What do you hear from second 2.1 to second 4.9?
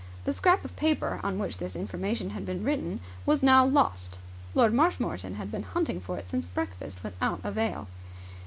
had been written was now lost. Lord